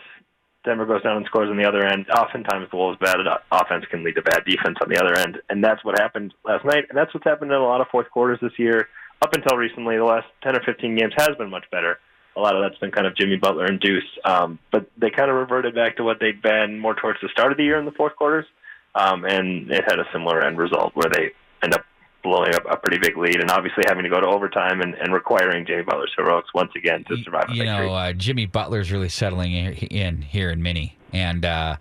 [0.68, 2.06] Denver goes down and scores on the other end.
[2.10, 3.18] Oftentimes, the Wolves' bad
[3.52, 6.66] offense can lead to bad defense on the other end, and that's what happened last
[6.66, 6.84] night.
[6.90, 8.90] And that's what's happened in a lot of fourth quarters this year.
[9.22, 11.98] Up until recently, the last ten or fifteen games has been much better.
[12.36, 15.38] A lot of that's been kind of Jimmy Butler induced, um, but they kind of
[15.38, 17.92] reverted back to what they'd been more towards the start of the year in the
[17.94, 18.46] fourth quarters,
[18.94, 21.32] um, and it had a similar end result where they
[21.64, 21.84] end up
[22.28, 25.14] blowing up a pretty big lead, and obviously having to go to overtime and, and
[25.14, 27.50] requiring Jimmy Butler's heroics once again to survive.
[27.52, 31.78] You know, uh, Jimmy Butler's really settling in, here in Mini, and uh,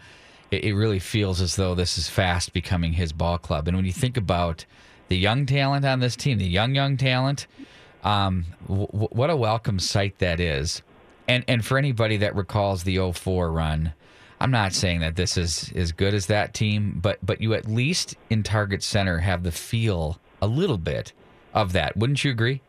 [0.52, 3.66] it, it really feels as though this is fast becoming his ball club.
[3.66, 4.64] And when you think about
[5.09, 7.46] the young talent on this team, the young young talent,
[8.04, 10.82] um, w- what a welcome sight that is.
[11.28, 13.94] And and for anybody that recalls the 04 run,
[14.40, 17.66] I'm not saying that this is as good as that team, but but you at
[17.66, 21.12] least in Target Center have the feel a little bit
[21.55, 21.96] of that.
[21.96, 22.61] Wouldn't you agree?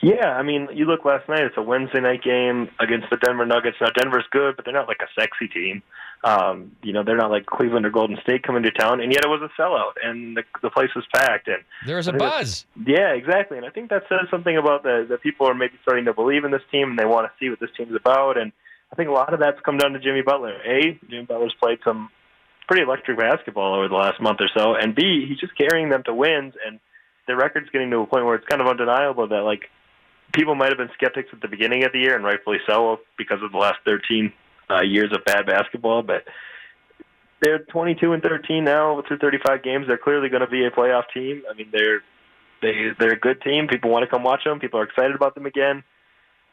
[0.00, 1.42] Yeah, I mean, you look last night.
[1.42, 3.78] It's a Wednesday night game against the Denver Nuggets.
[3.80, 5.82] Now, Denver's good, but they're not like a sexy team.
[6.22, 9.24] Um, you know, they're not like Cleveland or Golden State coming to town, and yet
[9.24, 11.48] it was a sellout, and the, the place was packed.
[11.48, 12.64] And There was a buzz.
[12.86, 13.56] Yeah, exactly.
[13.56, 16.44] And I think that says something about the the people are maybe starting to believe
[16.44, 18.36] in this team, and they want to see what this team's about.
[18.36, 18.52] And
[18.92, 20.60] I think a lot of that's come down to Jimmy Butler.
[20.64, 22.08] A, Jimmy Butler's played some
[22.66, 26.02] pretty electric basketball over the last month or so, and B, he's just carrying them
[26.04, 26.78] to wins, and
[27.28, 29.70] their record's getting to a point where it's kind of undeniable that like
[30.34, 33.38] people might have been skeptics at the beginning of the year, and rightfully so, because
[33.42, 34.32] of the last 13
[34.70, 36.02] uh, years of bad basketball.
[36.02, 36.24] But
[37.40, 39.86] they're 22 and 13 now through 35 games.
[39.86, 41.42] They're clearly going to be a playoff team.
[41.48, 42.02] I mean, they're
[42.60, 43.68] they they're a good team.
[43.68, 44.58] People want to come watch them.
[44.58, 45.84] People are excited about them again.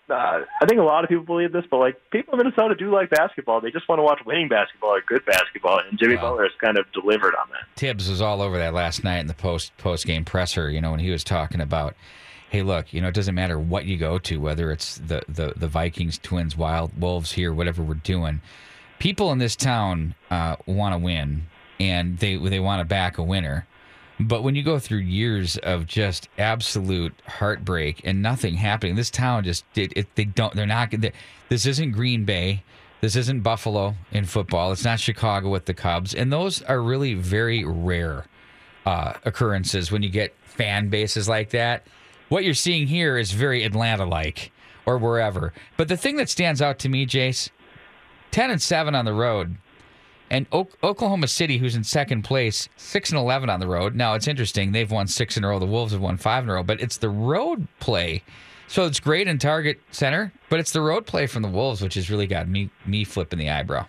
[0.09, 2.91] Uh, I think a lot of people believe this, but like people in Minnesota do
[2.91, 3.59] like basketball.
[3.61, 6.21] They just want to watch winning basketball or good basketball, and Jimmy Wow.
[6.21, 7.63] Butler has kind of delivered on that.
[7.75, 10.69] Tibbs was all over that last night in the post post game presser.
[10.69, 11.95] You know, when he was talking about,
[12.51, 15.53] hey, look, you know, it doesn't matter what you go to, whether it's the the,
[15.55, 18.41] the Vikings, Twins, Wild Wolves here, whatever we're doing.
[18.99, 21.47] People in this town uh, want to win,
[21.79, 23.65] and they they want to back a winner.
[24.19, 29.43] But when you go through years of just absolute heartbreak and nothing happening, this town
[29.43, 31.11] just it, it, they don't they're not they,
[31.49, 32.63] this isn't Green Bay.
[33.01, 34.71] This isn't Buffalo in football.
[34.71, 36.15] It's not Chicago with the Cubs.
[36.15, 38.25] And those are really very rare
[38.85, 41.85] uh, occurrences when you get fan bases like that.
[42.29, 44.51] What you're seeing here is very Atlanta like
[44.85, 45.53] or wherever.
[45.77, 47.49] But the thing that stands out to me, Jace,
[48.31, 49.57] 10 and 7 on the road.
[50.29, 53.95] And o- Oklahoma City, who's in second place, 6 and 11 on the road.
[53.95, 54.71] Now, it's interesting.
[54.71, 55.59] They've won six in a row.
[55.59, 58.23] The Wolves have won five in a row, but it's the road play.
[58.67, 61.93] So it's great in Target Center, but it's the road play from the Wolves, which
[61.93, 63.85] has really got me me flipping the eyebrow.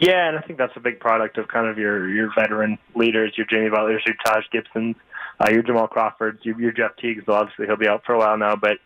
[0.00, 3.32] Yeah, and I think that's a big product of kind of your your veteran leaders,
[3.36, 4.94] your Jamie Butlers, your Taj Gibsons,
[5.40, 7.24] uh, your Jamal Crawfords, your, your Jeff Teagues.
[7.26, 8.78] Though obviously he'll be out for a while now, but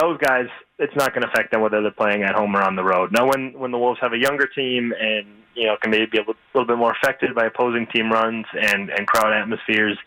[0.00, 0.46] those guys,
[0.78, 3.12] it's not going to affect them whether they're playing at home or on the road.
[3.12, 6.18] Now, when when the Wolves have a younger team and you know can maybe be
[6.18, 9.98] a little, bit more affected by opposing team runs and and crowd atmospheres,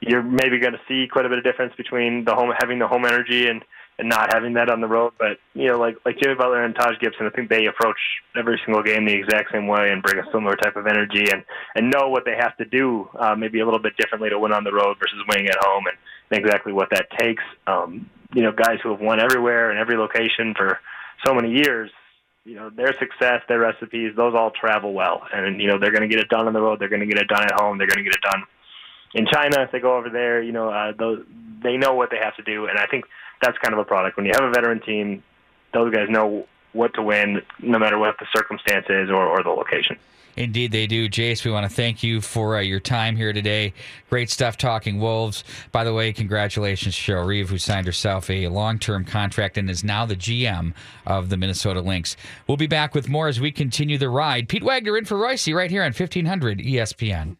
[0.00, 2.86] you're maybe going to see quite a bit of difference between the home having the
[2.86, 3.64] home energy and
[3.98, 5.12] and not having that on the road.
[5.18, 7.98] But you know, like like Jimmy Butler and Taj Gibson, I think they approach
[8.36, 11.44] every single game the exact same way and bring a similar type of energy and
[11.74, 14.52] and know what they have to do, uh, maybe a little bit differently to win
[14.52, 15.96] on the road versus winning at home, and,
[16.30, 17.42] and exactly what that takes.
[17.66, 20.78] Um, you know, guys who have won everywhere and every location for
[21.26, 21.90] so many years.
[22.48, 26.08] You know their success, their recipes; those all travel well, and you know they're going
[26.08, 26.80] to get it done on the road.
[26.80, 27.76] They're going to get it done at home.
[27.76, 28.42] They're going to get it done
[29.12, 30.40] in China if they go over there.
[30.40, 31.26] You know, uh, those
[31.62, 33.04] they know what they have to do, and I think
[33.42, 34.16] that's kind of a product.
[34.16, 35.22] When you have a veteran team,
[35.74, 39.50] those guys know what to win, no matter what the circumstance is or, or the
[39.50, 39.98] location.
[40.38, 41.08] Indeed, they do.
[41.08, 43.72] Jace, we want to thank you for uh, your time here today.
[44.08, 45.42] Great stuff talking Wolves.
[45.72, 49.82] By the way, congratulations, Cheryl Reeve, who signed herself a long term contract and is
[49.82, 50.74] now the GM
[51.06, 52.16] of the Minnesota Lynx.
[52.46, 54.48] We'll be back with more as we continue the ride.
[54.48, 57.36] Pete Wagner in for Royce right here on 1500 ESPN.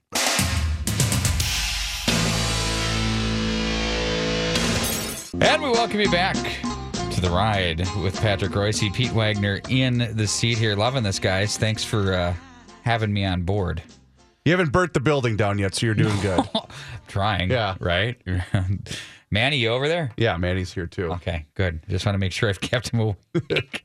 [5.40, 6.34] And we welcome you back
[7.12, 10.74] to the ride with Patrick Royce, Pete Wagner in the seat here.
[10.74, 11.56] Loving this, guys.
[11.56, 12.34] Thanks for uh,
[12.88, 13.82] having me on board.
[14.44, 16.40] You haven't burnt the building down yet, so you're doing good.
[17.08, 17.50] Trying.
[17.50, 17.76] Yeah.
[17.78, 18.16] Right?
[19.30, 20.10] Manny, you over there?
[20.16, 21.12] yeah, Manny's here too.
[21.12, 21.80] Okay, good.
[21.86, 23.84] Just want to make sure I've kept him awake.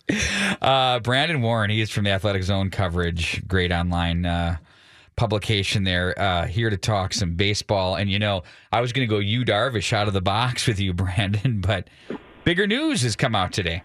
[0.62, 4.56] uh, Brandon Warne, he is from the Athletic Zone coverage, great online uh,
[5.18, 6.18] publication there.
[6.18, 7.96] Uh, here to talk some baseball.
[7.96, 10.80] And, you know, I was going to go Yu Darvish out of the box with
[10.80, 11.90] you, Brandon, but
[12.46, 13.84] bigger news has come out today.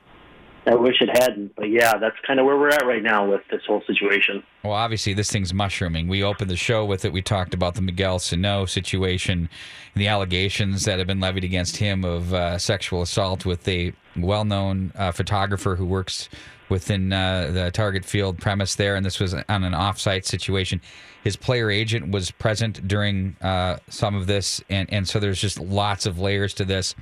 [0.68, 3.40] I wish it hadn't, but yeah, that's kind of where we're at right now with
[3.50, 4.42] this whole situation.
[4.62, 6.08] Well, obviously, this thing's mushrooming.
[6.08, 7.12] We opened the show with it.
[7.12, 9.48] We talked about the Miguel Sano situation
[9.94, 13.94] and the allegations that have been levied against him of uh, sexual assault with a
[14.14, 16.28] well known uh, photographer who works
[16.68, 18.96] within uh, the target field premise there.
[18.96, 20.80] And this was on an offsite situation.
[21.24, 24.62] His player agent was present during uh, some of this.
[24.68, 26.94] And, and so there's just lots of layers to this.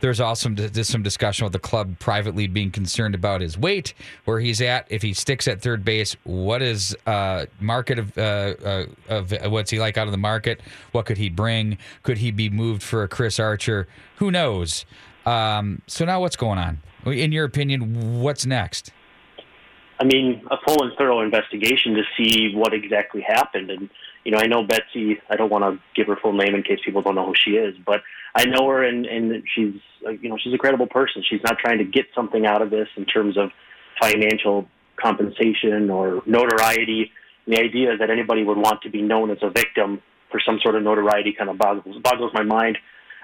[0.00, 3.92] There's also some, some discussion with the club privately being concerned about his weight,
[4.24, 4.86] where he's at.
[4.88, 9.70] If he sticks at third base, what is uh, market of, uh, uh, of what's
[9.70, 10.62] he like out of the market?
[10.92, 11.76] What could he bring?
[12.02, 13.88] Could he be moved for a Chris Archer?
[14.16, 14.86] Who knows?
[15.26, 16.78] Um, so now what's going on?
[17.04, 18.92] In your opinion, what's next?
[20.00, 23.70] I mean, a full and thorough investigation to see what exactly happened.
[23.70, 23.90] And,
[24.24, 26.78] you know, I know Betsy, I don't want to give her full name in case
[26.82, 28.00] people don't know who she is, but
[28.34, 29.74] I know her and, and she's,
[30.22, 31.22] you know, she's a credible person.
[31.28, 33.50] She's not trying to get something out of this in terms of
[34.00, 37.12] financial compensation or notoriety.
[37.46, 40.76] The idea that anybody would want to be known as a victim for some sort
[40.76, 42.78] of notoriety kind of boggles, boggles my mind.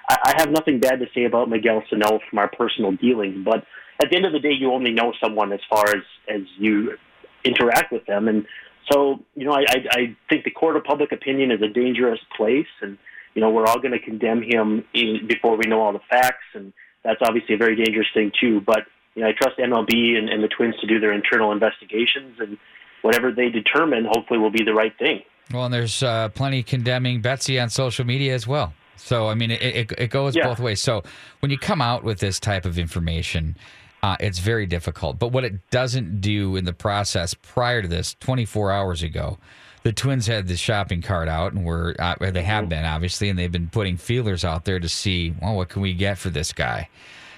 [0.09, 3.65] I, I have nothing bad to say about Miguel Sano from our personal dealings, but
[4.01, 6.97] at the end of the day, you only know someone as far as as you
[7.43, 8.45] interact with them, and
[8.91, 12.19] so you know, I I, I think the court of public opinion is a dangerous
[12.35, 12.97] place, and
[13.35, 16.45] you know, we're all going to condemn him in, before we know all the facts,
[16.55, 18.61] and that's obviously a very dangerous thing too.
[18.61, 18.79] But
[19.15, 22.57] you know, I trust MLB and, and the Twins to do their internal investigations, and
[23.01, 25.21] whatever they determine, hopefully, will be the right thing.
[25.53, 28.73] Well, and there's uh, plenty condemning Betsy on social media as well.
[28.97, 30.47] So, I mean, it, it, it goes Yeah.
[30.47, 30.81] both ways.
[30.81, 31.03] So,
[31.39, 33.55] when you come out with this type of information,
[34.03, 35.19] uh, it's very difficult.
[35.19, 39.37] But what it doesn't do in the process prior to this, 24 hours ago,
[39.83, 43.39] the Twins had the shopping cart out, and were uh, they have been obviously, and
[43.39, 46.51] they've been putting feelers out there to see, well, what can we get for this
[46.51, 46.89] guy?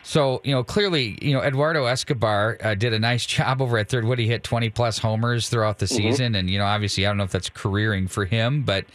[0.02, 3.90] So, you know, clearly, you know, Eduardo Escobar uh, did a nice job over at
[3.90, 4.06] third.
[4.06, 6.34] What he hit 20 plus homers throughout the season.
[6.36, 8.86] And, you know, obviously, I don't know if that's careering for him, but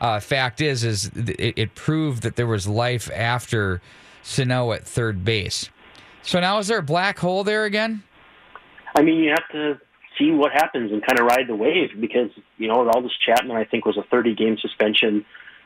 [0.00, 3.80] uh, fact is, is it proved that there was life after
[4.24, 5.68] Sano at third base.
[6.24, 8.02] So now is there a black hole there again?
[8.96, 9.80] I mean, you have to
[10.18, 13.56] see what happens and kind of ride the wave because, you know, all this Chapman,
[13.56, 15.24] I think, was a 30 game suspension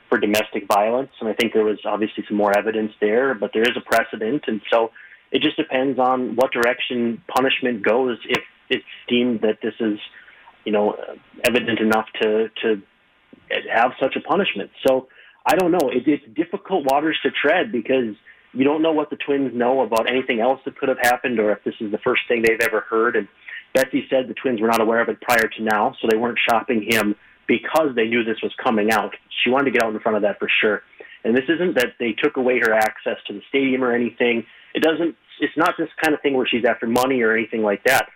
[0.09, 1.11] for domestic violence.
[1.21, 4.45] And I think there was obviously some more evidence there, but there is a precedent.
[4.47, 4.91] And so
[5.31, 9.99] it just depends on what direction punishment goes if it's deemed that this is,
[10.65, 10.97] you know,
[11.45, 12.83] evident enough to, to
[13.73, 14.71] have such a punishment.
[14.87, 15.09] So
[15.47, 15.91] I don't know.
[15.91, 18.17] It, it's difficult waters to tread because
[18.53, 21.53] you don't know what the Twins know about anything else that could have happened or
[21.53, 23.17] if this is the first thing they've ever heard.
[23.17, 23.29] And
[23.75, 26.39] Betsy said the Twins were not aware of it prior to now, so they weren't
[26.49, 27.15] shopping him
[27.47, 29.15] because they knew this was coming out.
[29.43, 30.83] She wanted to get out in front of that for sure.
[31.25, 34.45] And this isn't that they took away her access to the stadium or anything.
[34.75, 35.17] It doesn't.
[35.41, 38.07] It's not this kind of thing where she's after money or anything like that.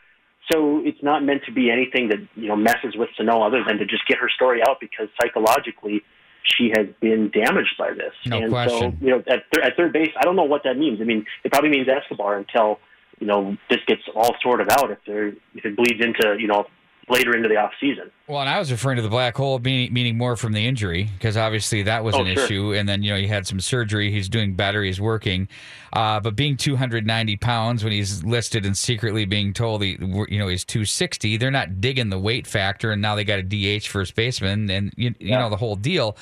[0.51, 3.79] So it's not meant to be anything that you know messes with Sano other than
[3.79, 6.03] to just get her story out because psychologically
[6.45, 8.13] she has been damaged by this.
[8.27, 8.99] No and question.
[8.99, 11.01] so you know at, th- at third base, I don't know what that means.
[11.01, 12.79] I mean, it probably means Escobar until
[13.19, 14.91] you know this gets all sorted out.
[14.91, 16.67] If there if it bleeds into you know
[17.09, 18.11] later into the off season.
[18.29, 21.09] Well, and I was referring to the black hole meaning, meaning more from the injury
[21.19, 22.45] because obviously that was Oh, an sure.
[22.45, 22.75] issue.
[22.75, 24.11] And then, you know, he had some surgery.
[24.11, 24.83] He's doing better.
[24.83, 25.49] He's working.
[25.93, 30.49] Uh, but being 290 pounds when he's listed and secretly being told, he, you know,
[30.49, 32.93] he's 260, they're not digging the weight factor.
[32.93, 36.17] And now they got a DH first baseman and, you, you know, the whole deal.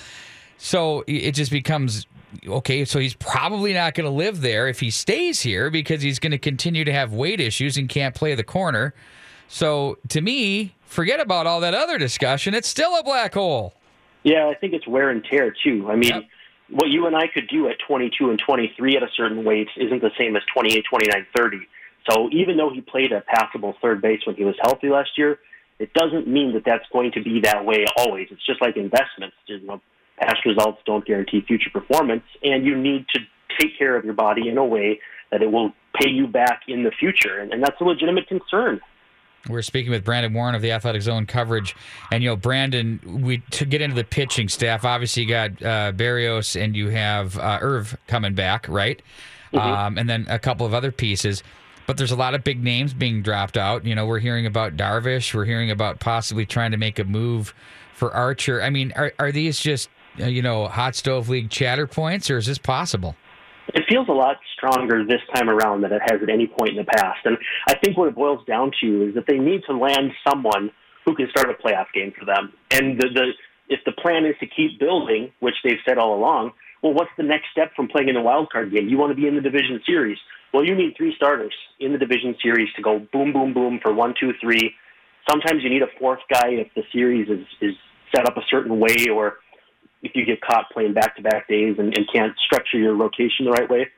[0.57, 2.07] So it just becomes
[2.47, 2.85] okay.
[2.85, 6.33] So he's probably not going to live there if he stays here because he's going
[6.33, 8.95] to continue to have weight issues and can't play the corner.
[9.53, 12.55] So to me, forget about all that other discussion.
[12.55, 13.74] It's still a black hole.
[14.22, 15.90] Yeah, I think it's wear and tear too.
[15.90, 16.24] I mean, Yep.
[16.70, 20.01] what you and I could do at 22 and 23 at a certain weight isn't
[20.03, 21.59] the same as 28, 29, 30.
[22.09, 25.40] So even though he played a passable third base when he was healthy last year,
[25.80, 28.28] it doesn't mean that that's going to be that way always.
[28.30, 29.34] It's just like investments.
[29.46, 29.80] You know,
[30.20, 33.20] past results don't guarantee future performance, and you need to
[33.59, 35.01] take care of your body in a way
[35.32, 38.80] that it will pay you back in the future, and, and that's a legitimate concern.
[39.49, 41.74] We're speaking with Brandon Warne of the Athletic Zone coverage,
[42.12, 44.84] and you know, Brandon, we to get into the pitching staff.
[44.84, 49.01] Obviously, you got uh, Berrios and you have uh, Irv coming back, right?
[49.53, 51.43] Um, and then a couple of other pieces.
[51.86, 53.84] But there's a lot of big names being dropped out.
[53.84, 55.34] You know, we're hearing about Darvish.
[55.34, 57.53] We're hearing about possibly trying to make a move
[57.95, 58.62] for Archer.
[58.62, 59.88] I mean, are are these just
[60.20, 63.16] uh, you know hot stove league chatter points, or is this possible?
[63.75, 66.77] It feels a lot stronger this time around than it has at any point in
[66.77, 67.21] the past.
[67.25, 67.37] And
[67.68, 70.71] I think what it boils down to is that they need to land someone
[71.05, 72.53] who can start a playoff game for them.
[72.71, 73.27] And the, the
[73.68, 76.53] if the plan is to keep building, which they've said all along,
[76.83, 78.89] well, what's the next step from playing in a wild card game?
[78.89, 80.18] You want to be in the division series.
[80.53, 83.95] Well, you need three starters in the division series to go boom, boom, boom for
[83.95, 84.75] one, two, three.
[85.31, 87.75] Sometimes you need a fourth guy if the series is, is
[88.14, 89.35] set up a certain way or
[90.03, 93.44] if you get caught playing back to back days and, and can't structure your rotation
[93.44, 93.88] the right way.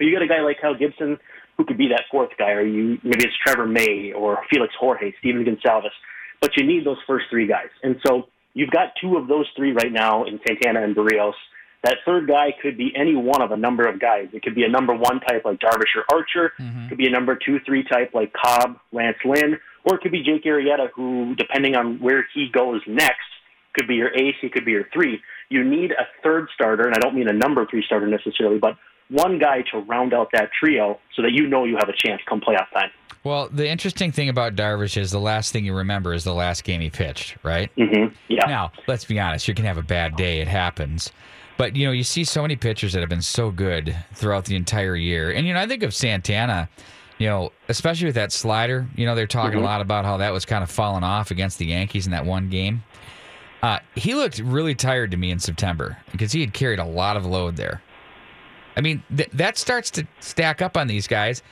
[0.00, 1.18] Or you got a guy like Kyle Gibson
[1.56, 5.12] who could be that fourth guy, or you maybe it's Trevor May or Felix Jorge,
[5.20, 5.90] Stephen Gonsalves.
[6.40, 7.68] But you need those first three guys.
[7.82, 11.34] And so you've got two of those three right now in Santana and Berrios.
[11.84, 14.28] That third guy could be any one of a number of guys.
[14.32, 16.52] It could be a number one type like Darvish or Archer.
[16.58, 20.12] It could be a number two, three type like Cobb, Lance Lynn, or it could
[20.12, 23.28] be Jake Arrieta, who, depending on where he goes next,
[23.74, 25.20] could be your ace, he could be your three.
[25.50, 28.76] You need a third starter, and I don't mean a number three starter necessarily, but
[29.10, 32.22] one guy to round out that trio so that you know you have a chance
[32.26, 32.90] come playoff time.
[33.22, 36.64] Well, the interesting thing about Darvish is the last thing you remember is the last
[36.64, 37.70] game he pitched, right?
[37.76, 38.14] Mm-hmm.
[38.28, 38.46] Yeah.
[38.46, 41.10] Now, let's be honest, you can have a bad day, it happens.
[41.56, 44.56] But, you know, you see so many pitchers that have been so good throughout the
[44.56, 45.30] entire year.
[45.30, 46.68] And, you know, I think of Santana,
[47.18, 49.62] you know, especially with that slider, you know, they're talking Mhm.
[49.62, 52.26] a lot about how that was kind of falling off against the Yankees in that
[52.26, 52.82] one game.
[53.64, 57.16] Uh, he looked really tired to me in September because he had carried a lot
[57.16, 57.80] of load there.
[58.76, 61.42] I mean, th- that starts to stack up on these guys,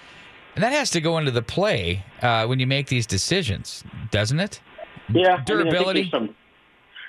[0.55, 4.41] and that has to go into the play uh, when you make these decisions, doesn't
[4.41, 4.61] it?
[5.09, 5.81] Yeah, I mean, Durability.
[5.81, 6.37] I think there's some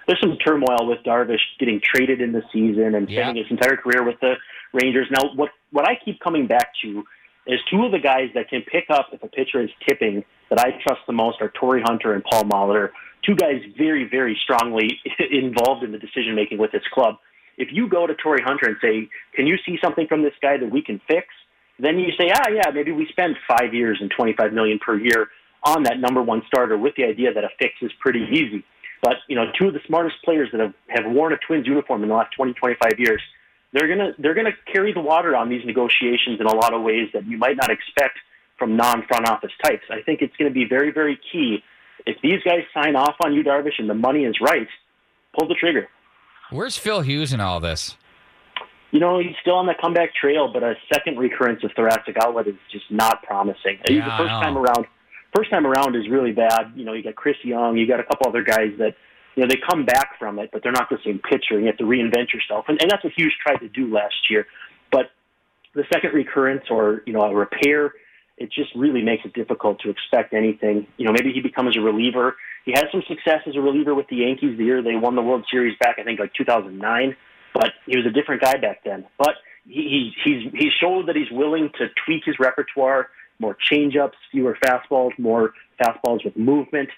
[0.07, 4.05] there's some turmoil with Darvish getting traded in the season and spending his entire career
[4.05, 4.35] with the
[4.71, 5.07] Rangers.
[5.11, 7.03] Now, what what I keep coming back to
[7.45, 10.23] is two of the guys that can pick up if a pitcher is tipping
[10.53, 12.89] that I trust the most are Torii Hunter and Paul Molitor.
[13.25, 14.99] Two guys very very strongly
[15.31, 17.15] involved in the decision making with this club.
[17.57, 20.57] If you go to Torii Hunter and say, "Can you see something from this guy
[20.57, 21.27] that we can fix?"
[21.79, 24.95] Then you say, "Ah, yeah, maybe we spend five years and twenty five million per
[24.95, 25.29] year
[25.63, 28.63] on that number one starter with the idea that a fix is pretty easy."
[29.01, 32.03] But you know, two of the smartest players that have, have worn a Twins uniform
[32.03, 33.21] in the last 20, 25 years,
[33.71, 37.09] they're gonna they're gonna carry the water on these negotiations in a lot of ways
[37.13, 38.19] that you might not expect
[38.57, 39.83] from non front office types.
[39.89, 41.63] I think it's going to be very very key
[42.05, 44.67] if these guys sign off on Yu Darvish, and the money is right,
[45.37, 45.87] pull the trigger.
[46.51, 47.97] Where's Phil Hughes in all this?
[48.91, 52.47] You know, he's still on the comeback trail, but a second recurrence of thoracic outlet
[52.47, 53.79] is just not promising.
[53.89, 54.85] Yeah, the first time around,
[55.35, 56.73] first time around is really bad.
[56.75, 58.95] You know, you got Chris Young, you got a couple other guys that,
[59.35, 61.55] you know, they come back from it, but they're not the same pitcher.
[61.55, 64.29] and You have to reinvent yourself, and, and that's what Hughes tried to do last
[64.29, 64.45] year.
[64.91, 65.09] But
[65.73, 67.93] the second recurrence or you know a repair,
[68.37, 70.87] it just really makes it difficult to expect anything.
[70.97, 72.35] You know, maybe he becomes a reliever.
[72.65, 75.21] He had some success as a reliever with the Yankees the year they won the
[75.21, 77.15] World Series back, I think, like 2009.
[77.53, 79.05] But he was a different guy back then.
[79.17, 83.09] But he, he he's he showed that he's willing to tweak his repertoire,
[83.39, 86.89] more changeups, fewer fastballs, more fastballs with movement.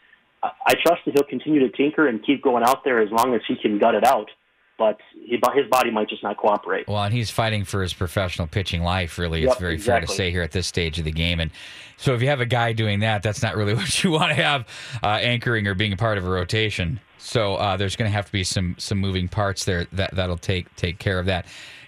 [0.43, 3.41] I trust that he'll continue to tinker and keep going out there as long as
[3.47, 4.29] he can gut it out.
[4.77, 6.87] But he, his body might just not cooperate.
[6.87, 9.43] Well, and he's fighting for his professional pitching life, really.
[9.43, 10.15] It's Yep, very fair to exactly.
[10.15, 11.39] say here at this stage of the game.
[11.39, 11.51] And
[11.97, 14.35] so if you have a guy doing that, that's not really what you want to
[14.35, 14.67] have
[15.01, 16.99] uh, anchoring or being a part of a rotation.
[17.17, 20.37] So uh, there's going to have to be some some moving parts there that, that'll
[20.37, 21.45] take take care of that.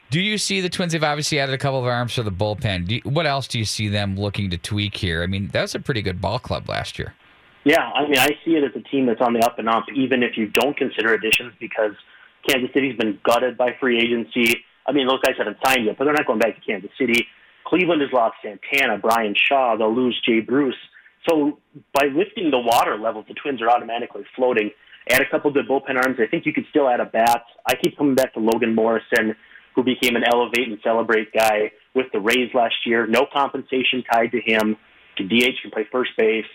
[0.09, 0.93] Do you see the Twins?
[0.93, 2.87] They've obviously added a couple of arms for the bullpen.
[2.87, 5.21] Do you, what else do you see them looking to tweak here?
[5.21, 7.13] I mean, that was a pretty good ball club last year.
[7.65, 9.83] Yeah, I mean, I see it as a team that's on the up and up,
[9.93, 11.91] even if you don't consider additions, because
[12.47, 14.63] Kansas City's been gutted by free agency.
[14.85, 17.27] I mean, those guys haven't signed yet, but they're not going back to Kansas City.
[17.65, 19.75] Cleveland has lost Santana, Bryan Shaw.
[19.75, 20.77] They'll lose Jay Bruce.
[21.29, 21.59] So
[21.93, 24.71] by lifting the water levels, the Twins are automatically floating.
[25.09, 26.17] Add a couple good bullpen arms.
[26.19, 27.43] I think you could still add a bat.
[27.65, 29.35] I keep coming back to Logan Morrison,
[29.75, 33.07] who became an elevate and celebrate guy with the Rays last year.
[33.07, 34.77] No compensation tied to him.
[35.17, 36.45] Can DH, can play first base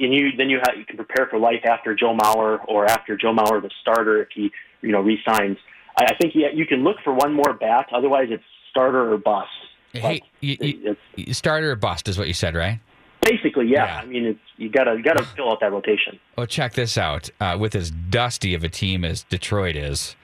[0.00, 3.16] and you then you have you can prepare for life after Joe Mauer or after
[3.16, 5.58] Joe Mauer the starter if he you know resigns.
[5.96, 7.86] I, I think yeah, you can look for one more bat.
[7.94, 9.48] Otherwise, it's starter or bust.
[9.92, 12.80] Hey, You, you, starter or bust is what you said, right?
[13.20, 13.84] Basically, yeah.
[13.84, 14.00] Yeah.
[14.00, 16.18] I mean, it's you gotta you gotta fill out that rotation.
[16.36, 17.28] Well, check this out.
[17.40, 20.16] Uh, with as dusty of a team as Detroit is,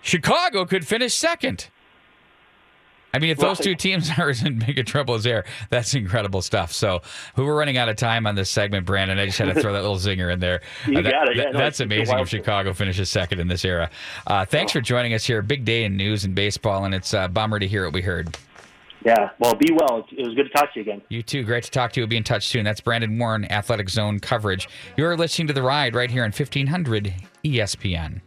[0.00, 1.68] Chicago could finish second.
[3.14, 6.42] I mean, if those two teams are as in big trouble as there, that's incredible
[6.42, 6.72] stuff.
[6.72, 7.02] So,
[7.36, 9.18] we were running out of time on this segment, Brandon.
[9.18, 10.60] I just had to throw that little zinger in there.
[10.86, 11.36] You Uh, that- got it.
[11.36, 13.90] Yeah, that- no, that's it's- it's a amazing if Chicago finishes second in this era.
[14.26, 15.42] Uh, thanks for joining us here.
[15.42, 18.36] Big day in news and baseball, and it's a bummer to hear what we heard.
[19.04, 19.30] Yeah.
[19.40, 20.06] Well, be well.
[20.16, 21.02] It was good to talk to you again.
[21.08, 21.42] You too.
[21.42, 22.04] Great to talk to you.
[22.04, 22.64] We'll be in touch soon.
[22.64, 24.68] That's Brandon Warne, Athletic Zone coverage.
[24.96, 27.12] You're listening to The Ride right here on 1500
[27.44, 28.20] ESPN.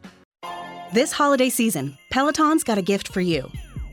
[0.93, 3.49] This holiday season, Peloton's got a gift for you.